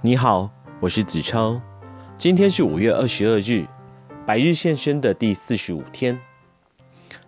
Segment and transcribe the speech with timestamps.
[0.00, 0.48] 你好，
[0.78, 1.60] 我是子超。
[2.16, 3.66] 今天是五月二十二日，
[4.24, 6.16] 百日献身的第四十五天。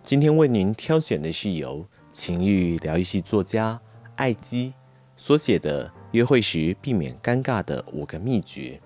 [0.01, 3.81] 今天为您挑选的是由情欲疗愈系作家
[4.15, 4.73] 艾姬
[5.17, 8.79] 所写的《约会时避免尴尬的五个秘诀》。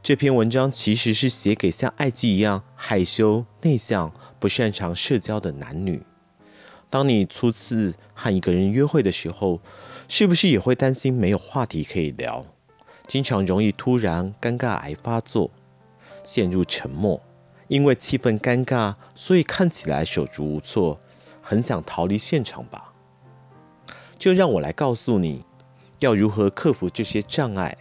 [0.00, 6.04] 这篇文章其实是写给像艾姬一样害羞、内向、不擅长社交的男女。
[6.88, 9.60] 当你初次和一个人约会的时候，
[10.06, 12.46] 是不是也会担心没有话题可以聊？
[13.06, 15.50] 经常容易突然尴尬癌发作，
[16.22, 17.22] 陷入沉默，
[17.68, 20.98] 因为气氛尴尬，所以看起来手足无措，
[21.40, 22.92] 很想逃离现场吧？
[24.18, 25.44] 就让我来告诉你，
[26.00, 27.76] 要如何克服这些障碍，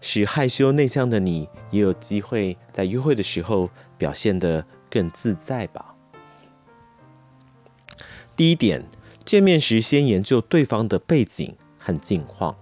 [0.00, 5.96] 使害羞内向的你也有机会在约会的时候表现得更自在吧。
[8.36, 8.84] 第一点，
[9.24, 12.56] 见面时先研究对方的背景和近况。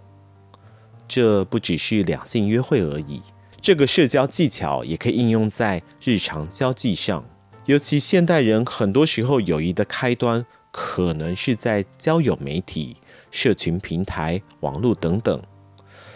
[1.14, 3.20] 这不只是两性约会而已，
[3.60, 7.22] 这个社交技巧也可以应用在日常交际上。
[7.66, 12.96] 尤其现代人很多时候友谊的开端，可能是在交友媒体、
[13.30, 15.42] 社群平台、网络等等。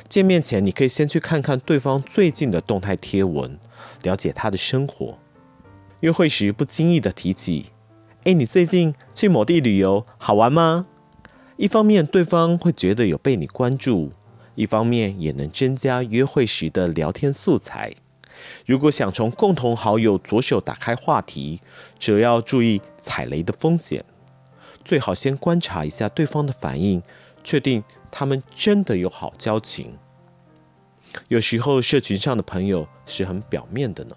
[0.08, 3.58] 见面前，你可以先去看看对方最近的动态贴文，
[4.02, 5.18] 了解他的生活。
[6.00, 7.66] 约会时不经意的提起
[8.24, 10.86] ：“哎，你最近去某地旅游，好玩吗？”
[11.58, 14.12] 一方面，对方会觉得有被你关注。
[14.56, 17.92] 一方面也能增加约会时的聊天素材。
[18.66, 21.60] 如果想从共同好友着手打开话题，
[21.98, 24.04] 则要注意踩雷的风险。
[24.84, 27.02] 最好先观察一下对方的反应，
[27.42, 29.96] 确定他们真的有好交情。
[31.28, 34.16] 有时候社群上的朋友是很表面的呢。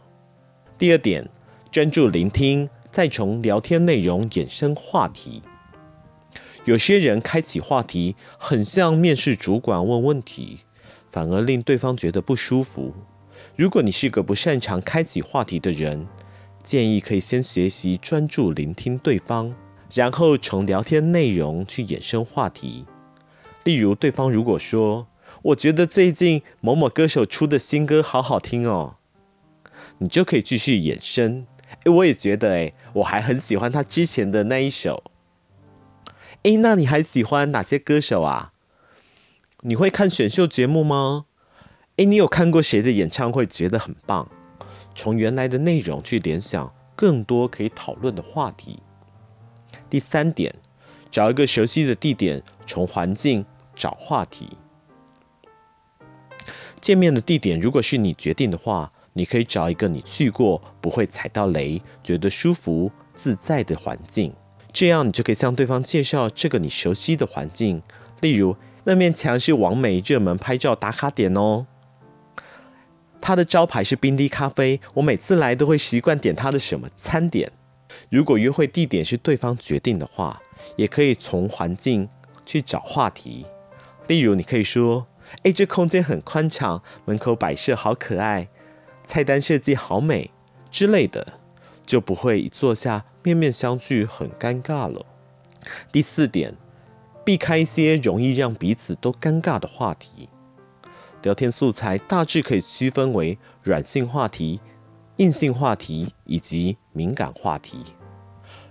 [0.77, 1.27] 第二点，
[1.71, 5.41] 专注聆听，再从聊天内容衍生话题。
[6.65, 10.59] 有些人开启话题，很像面试主管问问题，
[11.09, 12.93] 反而令对方觉得不舒服。
[13.55, 16.07] 如果你是个不擅长开启话题的人，
[16.63, 19.55] 建议可以先学习专注聆听对方，
[19.93, 22.85] 然后从聊天内容去衍生话题。
[23.63, 25.07] 例如，对方如果说
[25.43, 28.97] ：“我觉得最近某某歌手出的新歌好好听哦”，
[29.99, 31.47] 你就可以继续衍生。
[31.85, 35.08] 诶，我也觉得，诶，我还很喜欢他之前的那一首。
[36.43, 38.53] 哎，那你还喜欢哪些歌手啊？
[39.61, 41.25] 你会看选秀节目吗？
[41.97, 44.29] 哎，你有看过谁的演唱会觉得很棒？
[44.95, 48.79] 从原来的内容去联想更多可以讨论的话题。
[49.89, 50.55] 第三点，
[51.11, 53.45] 找一个熟悉的地点，从环境
[53.75, 54.57] 找话题。
[56.79, 64.33] 见面的地点如果是你决定的话，你可以找一个你去过、不会踩到雷、觉得舒服自在的环境。
[64.71, 67.81] 这样你就可以向对方介绍这个你熟悉的环境，
[68.21, 71.65] 例如那面墙是网美热门拍照打卡点哦。
[73.21, 77.51] 它的招牌是冰滴咖啡，我每次来都会习惯点它的什么餐点。
[78.09, 80.41] 如果约会地点是对方决定的话，
[80.77, 82.07] 也可以从环境
[82.45, 83.45] 去找话题，
[84.07, 85.07] 例如你可以说
[85.43, 88.47] ：“哎，这空间很宽敞，门口摆设好可爱，
[89.03, 90.31] 菜单设计好美
[90.71, 91.38] 之类的。”
[91.89, 95.07] 就不会一坐下面面相觑，很尴尬了。
[95.91, 96.55] 第四点，
[97.25, 100.29] 避开一些容易让彼此都尴尬的话题。
[101.23, 104.59] 聊天素材大致可以区分为软性话题、
[105.17, 107.79] 硬性话题以及敏感话题。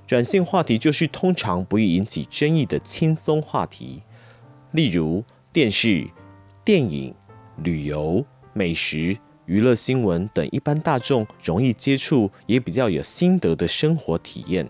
[0.07, 4.05] 软性话题就是通常不易引起争议的轻松话题，
[4.71, 6.09] 例如电视、
[6.65, 7.12] 电影、
[7.57, 9.19] 旅游、美食。
[9.48, 14.69] 娱乐新闻等一般大众容易接触，也比较有心得的生活体验。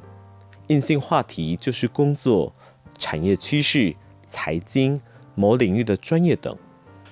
[0.69, 2.55] 硬性话题就是工作、
[2.97, 5.01] 产业趋势、财经、
[5.35, 6.57] 某领域的专业等，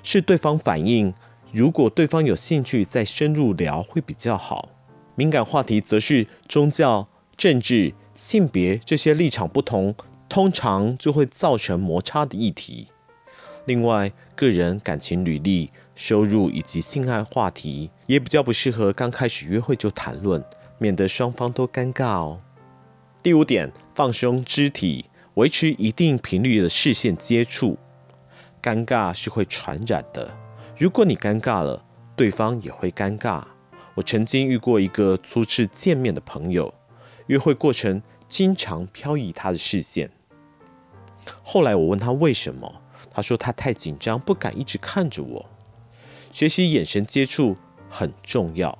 [0.04, 1.12] 是对方反应。
[1.50, 4.68] 如果对方有兴趣，再深入聊会比较好。
[5.16, 9.96] 敏感话题则是宗教、政治、性别这些立场不同，
[10.28, 12.86] 通常就会造成摩擦的议题。
[13.66, 15.70] 另外，个人感情履历。
[15.98, 20.44] 收入以及性爱话题也比较不适合刚开始约会就谈论，
[20.76, 22.42] 免得双方都尴尬哦。
[23.22, 27.78] 第五点，放松肢体，维持一定频率的视线接触。
[28.62, 30.36] 尴尬是会传染的，
[30.76, 31.82] 如果你尴尬了，
[32.14, 33.42] 对方也会尴尬。
[33.94, 36.74] 我曾经遇过一个初次见面的朋友，
[37.28, 40.10] 约会过程经常飘移他的视线。
[41.42, 42.82] 后来我问他为什么，
[43.16, 45.46] 他说他太紧张，不敢一直看着我。
[46.30, 47.56] 学习眼神接触
[47.88, 48.78] 很重要，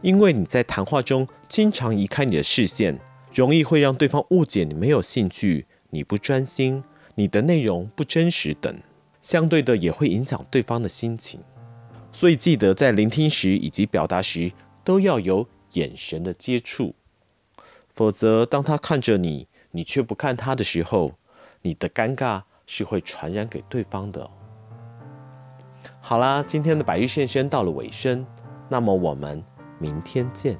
[0.00, 2.98] 因为你在谈话中经常移开你的视线，
[3.34, 6.82] 容易会让对方误解你没有兴趣、你不专心、
[7.16, 8.80] 你的内容不真实等。
[9.20, 11.40] 相对的也会影响对方的心情。
[12.10, 14.52] 所以记得在聆听时以及表达时
[14.82, 16.94] 都要有眼神的接触，
[17.90, 21.16] 否则当他看着你，你却不看他的时候，
[21.60, 24.30] 你的尴尬是会传染给对方的。
[26.00, 28.24] 好啦，今天的白日现身到了尾声，
[28.68, 29.42] 那么我们
[29.80, 30.56] 明天见。